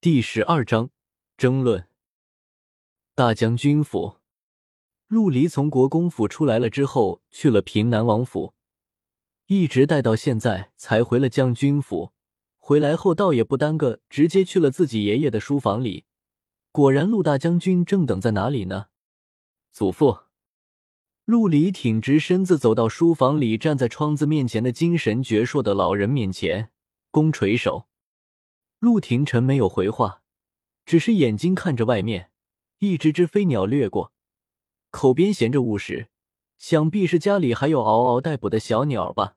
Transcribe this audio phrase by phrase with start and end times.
[0.00, 0.90] 第十二章
[1.36, 1.88] 争论。
[3.16, 4.18] 大将军府，
[5.08, 8.54] 陆离从国公府出来了之后，去了平南王府，
[9.46, 12.12] 一直待到现在才回了将军府。
[12.58, 16.04] 回来后倒也不耽搁，直接去了自己爷爷的书房里。
[16.70, 18.86] 果然，陆大将军正等在哪里呢？
[19.72, 20.18] 祖父，
[21.24, 26.70] 陆离挺直身子走到书房里，站在窗子面前的精神矍铄的老人面前，
[27.10, 27.88] 弓垂手。
[28.78, 30.22] 陆廷臣没有回话，
[30.86, 32.30] 只是眼睛看着外面，
[32.78, 34.12] 一只只飞鸟掠过，
[34.90, 36.08] 口边衔着物时，
[36.58, 39.34] 想必是家里还有嗷嗷待哺的小鸟吧。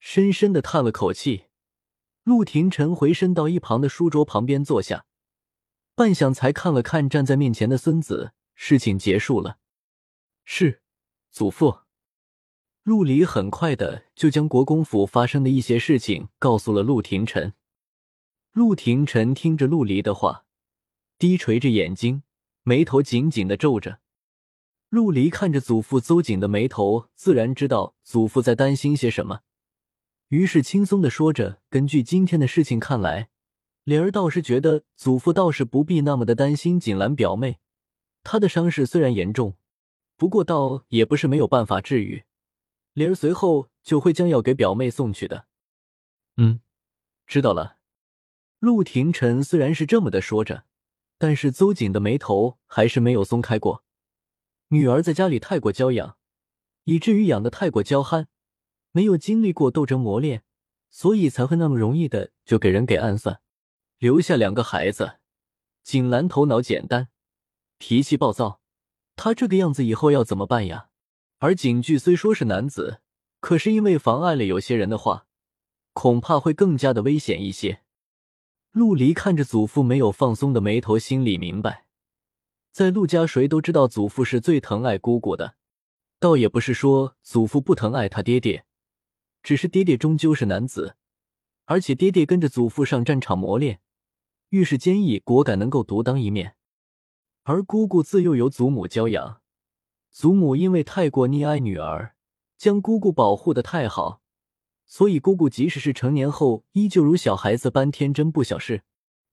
[0.00, 1.44] 深深的叹了口气，
[2.24, 5.06] 陆廷臣回身到一旁的书桌旁边坐下，
[5.94, 8.32] 半晌才看了看站在面前的孙子。
[8.54, 9.58] 事情结束了，
[10.44, 10.82] 是
[11.30, 11.80] 祖父。
[12.82, 17.54] 陆离很快的就将国公府发生的一些事情告诉了陆廷臣。
[18.52, 20.44] 陆廷臣听着陆离的话，
[21.16, 22.22] 低垂着眼睛，
[22.64, 24.00] 眉头紧紧的皱着。
[24.90, 29.40] 陆离看着祖父邹紧的眉头，自然知道祖父在担心些什么，
[30.28, 33.30] 于是轻松的说着：“根据今天的事情看来，
[33.84, 37.58] 莲儿倒是觉得祖父倒是不必那么的担心锦兰表妹。
[38.22, 39.56] 她的伤势虽然严重，
[40.18, 42.24] 不过倒也不是没有办法治愈。
[42.92, 45.46] 莲儿随后就会将药给表妹送去的。”
[46.36, 46.60] 嗯，
[47.26, 47.78] 知道了。
[48.62, 50.66] 陆廷臣虽然是这么的说着，
[51.18, 53.82] 但是邹瑾的眉头还是没有松开过。
[54.68, 56.16] 女儿在家里太过娇养，
[56.84, 58.28] 以至于养的太过娇憨，
[58.92, 60.44] 没有经历过斗争磨练，
[60.90, 63.40] 所以才会那么容易的就给人给暗算，
[63.98, 65.14] 留下两个孩子。
[65.82, 67.08] 景兰头脑简单，
[67.78, 68.60] 脾气暴躁，
[69.16, 70.90] 他这个样子以后要怎么办呀？
[71.38, 73.00] 而景巨虽说是男子，
[73.40, 75.26] 可是因为妨碍了有些人的话，
[75.92, 77.82] 恐怕会更加的危险一些。
[78.72, 81.84] 陆离看着祖父没有放松的眉头，心里明白，
[82.72, 85.56] 在陆家谁都知道祖父是最疼爱姑姑的，
[86.18, 88.64] 倒也不是说祖父不疼爱他爹爹，
[89.42, 90.96] 只是爹爹终究是男子，
[91.66, 93.82] 而且爹爹跟着祖父上战场磨练，
[94.48, 96.56] 遇事坚毅果敢，能够独当一面，
[97.42, 99.42] 而姑姑自幼由祖母娇养，
[100.10, 102.14] 祖母因为太过溺爱女儿，
[102.56, 104.21] 将姑姑保护的太好。
[104.94, 108.82] 所以，姑姑即使是成年后，依旧如小孩子般天真不小事。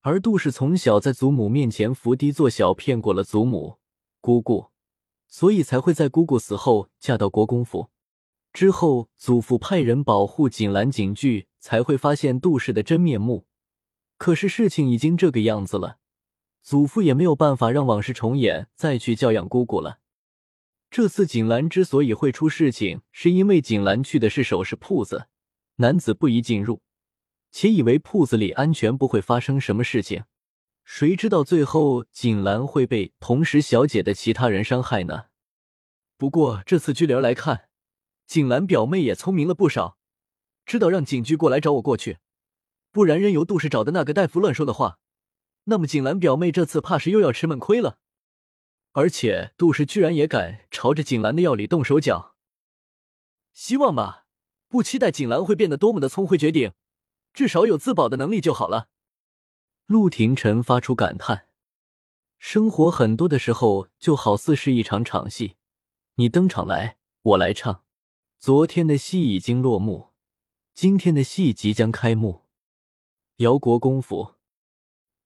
[0.00, 3.78] 而杜氏从小在祖母面前伏低做小，骗过了祖母、
[4.20, 4.66] 姑姑，
[5.26, 7.90] 所以才会在姑姑死后嫁到国公府。
[8.52, 13.44] 之后，祖父派人保护锦兰、锦具，才会发现杜氏的真面目。
[14.18, 15.96] 可是事情已经这个样子了，
[16.62, 19.98] 祖父也没有办法让往事重演，再去教养姑姑了。
[20.88, 25.26] 这次锦兰之所以会出事情，是因为锦兰去的是首饰铺子。
[25.80, 26.82] 男子不宜进入，
[27.50, 30.24] 且以为铺子里安全，不会发生什么事情。
[30.84, 35.28] 谁知道最后锦兰会被同时小姐的其他人伤害呢？
[36.18, 37.70] 不过这次据莲来看，
[38.26, 39.96] 锦兰表妹也聪明了不少，
[40.66, 42.18] 知道让景居过来找我过去。
[42.90, 44.98] 不然任由杜氏找的那个大夫乱说的话，
[45.64, 48.00] 那么锦兰表妹这次怕是又要吃闷亏了。
[48.92, 52.34] 而且杜氏居然也敢朝着锦兰的药里动手脚，
[53.54, 54.19] 希望吧。
[54.70, 56.72] 不期待锦兰会变得多么的聪慧绝顶，
[57.32, 58.86] 至少有自保的能力就好了。
[59.86, 61.48] 陆廷臣发出感叹：
[62.38, 65.56] 生活很多的时候就好似是一场场戏，
[66.14, 67.82] 你登场来，我来唱。
[68.38, 70.10] 昨天的戏已经落幕，
[70.72, 72.42] 今天的戏即将开幕。
[73.38, 74.34] 姚国公府，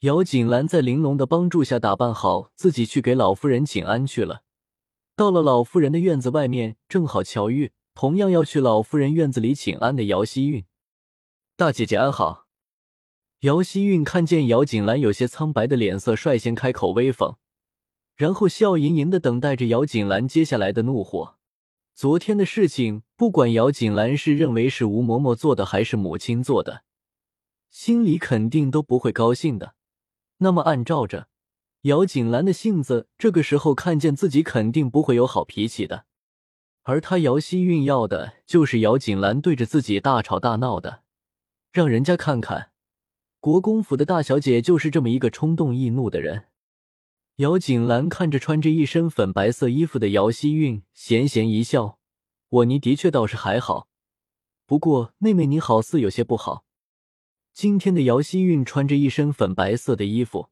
[0.00, 4.42] 姚锦兰在玲珑的帮助下打扮好自己，去给老夫人请安去了。
[5.14, 7.72] 到了老夫人的院子外面，正好巧遇。
[7.94, 10.64] 同样要去老夫人院子里请安的姚希韵，
[11.56, 12.46] 大姐姐安好。
[13.40, 17.36] 姚希韵看见姚锦兰有些苍白的脸色，率先开口威讽，
[18.16, 21.36] 然后笑盈盈的等待着姚锦兰接下来的怒火。
[21.94, 26.82] 昨天的事情，不管姚锦兰是认为是吴嬷嬷做的，还是母亲做的，
[27.70, 29.74] 心里肯定都不会高兴的。
[30.38, 31.28] 那么按照着
[31.82, 36.06] 姚锦兰的性子，这个时候看见自己，肯定不会有好脾气的。
[36.84, 41.02] 而他姚希韵要的就是姚锦兰对着自己大吵大闹的，
[41.72, 42.70] 让人家看看，
[43.40, 46.44] 国公府的大小姐就是这么一个冲动易怒的人。
[47.36, 51.98] 姚锦兰看着穿着一身粉白色衣服的姚希韵，咸咸一笑
[52.50, 53.88] ：“我你的确倒是还好，
[54.66, 56.64] 不过妹妹你好似有些不好。”
[57.54, 60.50] 今天的姚希韵穿着一身粉白色的衣服，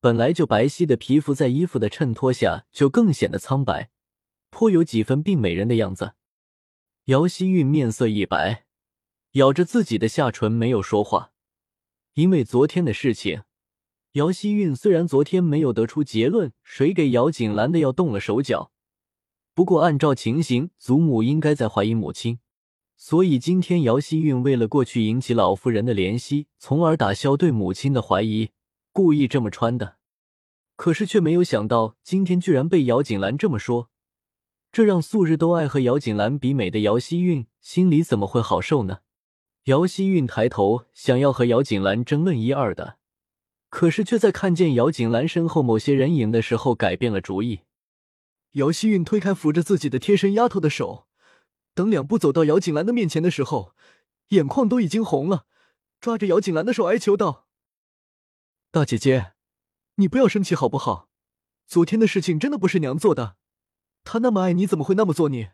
[0.00, 3.90] 本来就白皙的皮肤在衣服的衬托下就更显得苍白。
[4.50, 6.14] 颇有几分病美人的样子，
[7.04, 8.64] 姚希韵面色一白，
[9.32, 11.32] 咬着自己的下唇没有说话。
[12.14, 13.42] 因为昨天的事情，
[14.12, 18.72] 姚希韵虽然昨天没有得出结论谁给姚锦兰的药动了手脚，
[19.54, 22.40] 不过按照情形，祖母应该在怀疑母亲，
[22.96, 28.50] 所以今天姚希韵为了过去引起老夫人的怜惜，从而打消对母亲的怀疑，
[28.92, 29.98] 故意这么穿的。
[30.74, 33.90] 可是却没有想到，今天居然被姚锦兰这么说，
[34.70, 38.98] 这让素日都爱和姚锦兰比美的姚希韵心里怎么会好受呢？
[39.64, 42.98] 姚希韵抬头想要和姚锦兰争论一二的。
[43.70, 47.60] 可是，却在看见姚锦兰身后某些人影的时候，改变了主意。
[48.52, 51.06] 姚希韵推开扶着自己的贴身丫头的手，
[51.74, 53.74] 等两步走到姚锦兰的面前的时候，
[54.28, 55.44] 眼眶都已经红了，
[56.00, 57.46] 抓着姚锦兰的手哀求道
[58.72, 59.32] ：“大姐姐，
[59.96, 61.10] 你不要生气好不好？
[61.66, 63.36] 昨天的事情真的不是娘做的，
[64.10, 65.50] 她那么爱你，怎么会那么做你？”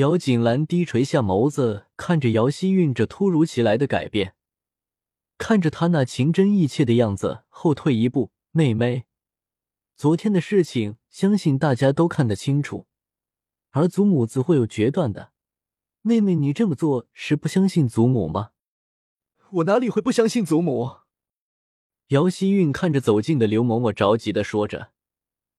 [0.00, 4.34] 姚锦兰低垂下眸子，看着姚希韵这突如其来的改变。
[5.36, 9.04] 看着他那情真意切的样子，后退一步，妹妹，
[9.94, 12.86] 昨天的事情，相信大家都看得清楚，
[13.72, 15.32] 而祖母自会有决断的。
[16.00, 18.52] 妹妹，你这么做是不相信祖母吗？
[19.50, 21.00] 我哪里会不相信祖母？
[22.08, 24.92] 姚希韵看着走近的刘嬷嬷，着急的说着，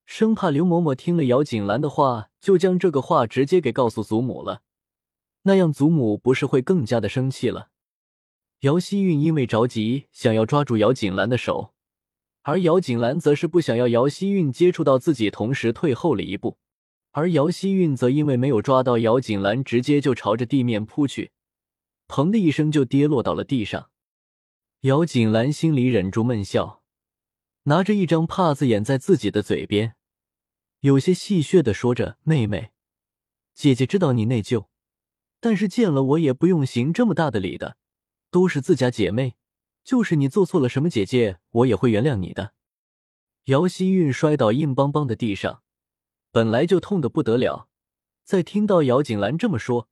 [0.06, 4.62] 生怕刘嬷嬷听了姚锦兰的话，就将这个话直接给告诉祖母了，
[5.42, 7.70] 那样祖母不是会更加的生气了。
[8.60, 11.74] 姚希韵因为着急，想要抓住姚锦兰的手，
[12.42, 16.58] 而姚锦兰则是不想要姚希韵接触到自己，同时退后了一步。
[17.12, 21.32] 而姚希韵则因为没有抓到姚锦兰，直接就朝着地面扑去，
[22.08, 23.90] 砰的一声就跌落到了地上。
[24.80, 26.82] 姚锦兰心里忍住闷笑，
[27.64, 29.96] 拿着一张帕子掩在自己的嘴边，
[30.80, 32.72] 有些戏谑的说着：“妹妹，
[33.54, 34.66] 姐姐知道你内疚，
[35.40, 37.78] 但是见了我也不用行这么大的礼的。”
[38.30, 39.36] 都是自家姐妹，
[39.84, 42.52] 就是你做错了什么，姐姐我也会原谅你的。
[43.44, 45.62] 姚希韵摔倒硬邦邦的地上，
[46.32, 47.68] 本来就痛得不得了，
[48.24, 49.88] 在听到姚锦兰这么说，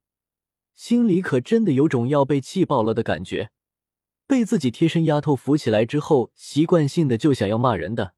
[0.75, 3.51] 心里可真的有种要被气爆了的感觉。
[4.27, 8.15] 被自己贴身丫头扶起来之后，习惯性的就想要骂人的，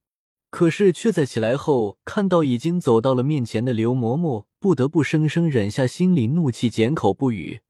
[0.50, 7.60] 可是却在起来后看到已经走到了面前的刘嬷嬷，不得不生生忍下心里怒气，缄口不语。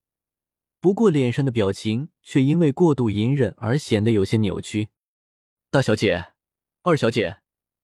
[0.80, 4.88] 不过脸上的表情却因为过度隐忍而显得有些扭曲。
[5.70, 6.26] 大小姐、
[6.82, 7.38] 二小姐，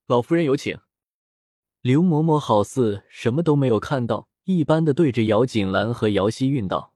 [0.07, 0.79] 老夫人有请。
[1.81, 6.93] 刘嬷嬷好似什么都没有看到一般的，对着姚锦兰和姚希韵道。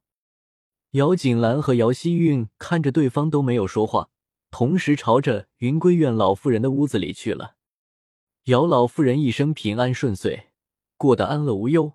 [0.94, 4.10] 姚锦兰和姚希韵看着对方都没有说话，
[4.52, 7.56] 同时朝着云归院老妇人的屋子里去了。
[8.44, 10.50] 姚老夫人一生平安顺遂，
[10.96, 11.94] 过得安乐无忧。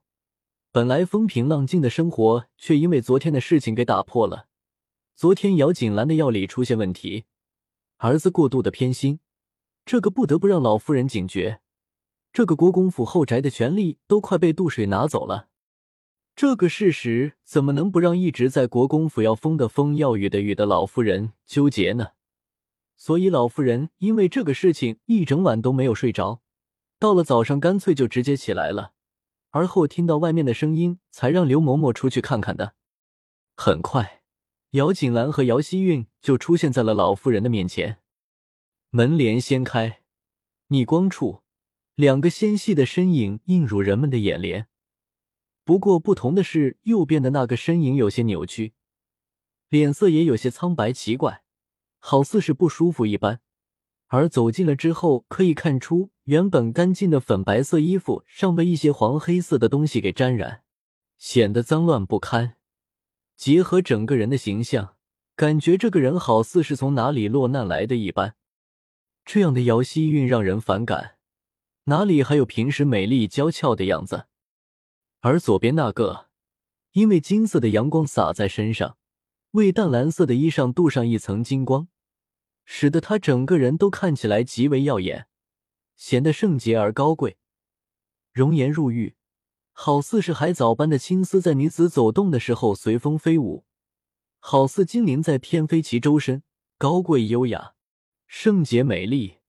[0.73, 4.47] 本来风平浪静的生活，却因为昨天的事情给打破了。
[5.15, 7.23] 昨天姚锦兰的药里出现问题，
[7.99, 9.21] 儿子过度的偏心，
[9.85, 11.61] 这个不得不让老夫人警觉。
[12.33, 15.47] 这个国公府后宅的权力都快被渡水拿走了，
[16.41, 22.11] 这个事实怎么能不让一直在国公府要风的风要雨的雨的老夫人纠结呢？
[22.95, 26.41] 所以老夫人因为这个事情一整晚都没有睡着，
[26.97, 28.93] 到了早上干脆就直接起来了。
[29.49, 32.73] 而后听到外面的声音，才让刘嬷嬷出去看看的。
[33.57, 34.21] 很快，
[34.69, 37.97] 姚锦兰和姚希韵就出现在了老妇人的面前。
[38.91, 40.03] 门帘掀开，
[40.69, 41.41] 逆光处，
[41.95, 44.68] 两个纤细的身影映入人们的眼帘。
[45.69, 48.73] 不过不同的是，右边的那个身影有些扭曲，
[49.69, 51.43] 脸色也有些苍白奇怪，
[51.99, 53.39] 好似是不舒服一般。
[54.07, 60.63] 而走近了之后，可以看出原本干净的粉白色衣服上被一些黄黑色的东西给沾染，
[61.19, 62.55] 显得脏乱不堪。
[63.37, 64.95] 结合整个人的形象，
[65.35, 68.33] 感觉这个人好似是从哪里落难来的一般。
[69.23, 71.17] 这样的姚希韵让人反感，
[71.83, 74.28] 哪里还有平时美丽娇俏的样子？
[75.21, 76.27] 而左边那个，
[76.93, 78.97] 因为金色的阳光洒在身上，
[79.51, 81.87] 为淡蓝色的衣裳镀上一层金光。
[82.71, 85.27] 使得他整个人都看起来极为耀眼，
[85.95, 87.37] 显得圣洁而高贵，
[88.31, 89.15] 容颜入玉，
[89.71, 93.65] 好似是海藻般的青丝在女子走动的时候随风飞舞，
[94.39, 96.43] 好似精灵在翩飞其周身，
[96.77, 97.73] 高贵优雅，
[98.27, 99.39] 圣洁美丽。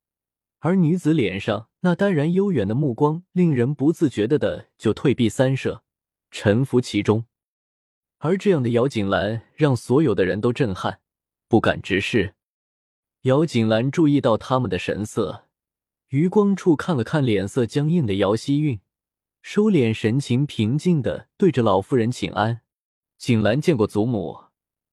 [0.61, 5.83] 而女子脸上那淡然悠远的目光，令人不自觉的的就退避三舍，
[6.31, 7.25] 臣服其中。
[8.19, 11.01] 而这样的姚锦兰，让所有的人都震撼，
[11.49, 12.35] 不敢直视。
[13.23, 15.47] 姚锦兰注意到他们的神色，
[16.09, 18.81] 余光处看了看脸色僵硬的姚希韵，
[19.41, 22.61] 收敛神情，平静的对着老妇人请安
[23.17, 24.39] ：“锦兰见过祖母，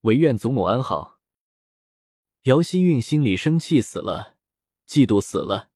[0.01, 1.20] 唯愿祖母安好。”
[2.44, 4.36] 姚希韵心里生气死了，
[4.88, 5.67] 嫉妒死了。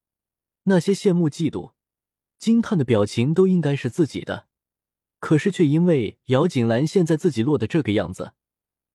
[0.63, 1.71] 那些羡慕、嫉妒、
[2.37, 4.47] 惊叹的表情都应该是自己的，
[5.19, 8.33] 可是却因为姚锦兰现在自己落的这个样子，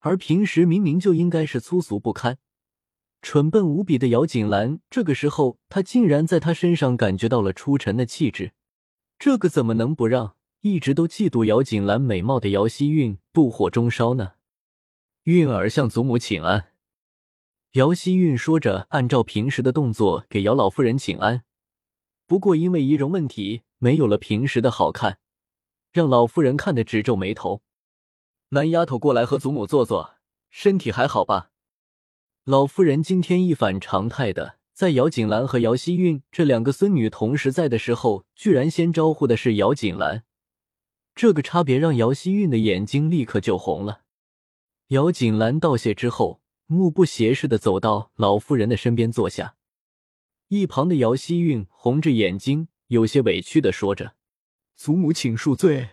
[0.00, 2.38] 而平时明明就应该是粗俗不堪、
[3.22, 8.52] 蠢笨无比的姚锦兰，这个时候他竟然在她身上感觉到了出尘的气质，
[9.18, 14.34] 这个怎么能不让一直都嫉妒姚锦兰美貌的姚希韵妒火中烧呢？
[15.24, 16.68] 韵儿向祖母请安。
[17.72, 21.42] 姚希韵说着，按照平时的动作给姚老夫人请安。
[22.26, 25.18] 不过因为仪容问题，没有了平时的好看，
[25.92, 27.62] 让老夫人看得直皱眉头。
[28.48, 30.16] 蓝丫头过来和祖母坐坐，
[30.50, 31.50] 身体还好吧？
[32.44, 40.24] 老夫人今天一反常态的，在姚锦兰和姚希韵这两个孙女同时在的时候，居然先招呼的是姚锦兰。
[41.14, 44.02] 这个差别让姚希韵的眼睛立刻就红了。
[44.88, 46.40] 姚锦兰道谢之后。
[46.68, 49.54] 目不斜视的走到老夫人的身边坐下，
[50.48, 54.14] 一旁的姚希韵红着眼睛，有些委屈的说着
[54.76, 55.90] ：“祖母请恕罪，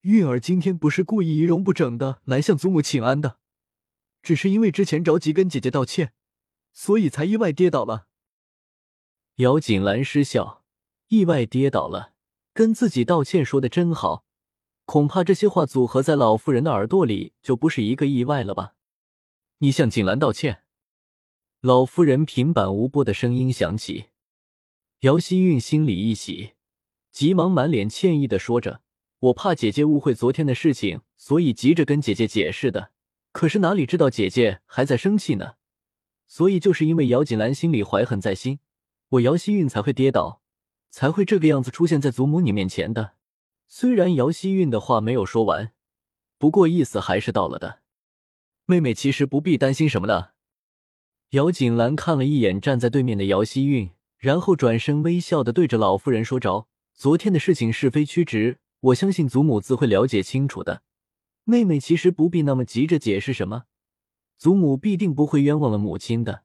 [0.00, 3.38] 韵儿今天不是故意仪容不整的来向祖母请安的，
[4.22, 6.14] 只是因为之前着急跟姐姐道歉，
[6.72, 8.06] 所以才意外跌倒了。”
[9.36, 10.64] 姚锦兰失笑
[11.08, 12.14] ：“意外跌倒了，
[12.54, 14.24] 跟自己道歉说的真好，
[14.86, 18.76] 恐怕这些话组合在老妇人的耳朵里就不是一个意外了吧。”
[19.58, 20.63] 你向锦兰道歉。
[21.64, 24.08] 老夫人平板无波的声音响起，
[25.00, 26.52] 姚希韵心里一喜，
[27.10, 28.82] 急忙满脸歉意的说着
[29.20, 32.90] ：“我怕姐姐误会昨天的事情，所以急着跟姐姐解释的。
[33.32, 35.54] 可是哪里知道姐姐还在生气呢？
[36.26, 38.58] 所以就是因为姚锦兰心里怀恨在心，
[39.08, 40.42] 我姚希韵才会跌倒，
[40.90, 43.12] 才会这个样子出现在祖母你面前的。”
[43.66, 45.72] 虽然姚希韵的话没有说完，
[46.36, 47.78] 不过意思还是到了的。
[48.66, 50.33] 妹妹其实不必担心什么的。
[51.30, 60.82] 姚锦兰看了一眼站在对面的姚希韵，然后转身微笑的对着老夫人说着：“昨天的事情是非曲直，我相信祖母自会了解清楚的。
[61.42, 63.64] 妹妹其实不必那么急着解释什么，
[64.38, 66.43] 祖母必定不会冤枉了母亲的。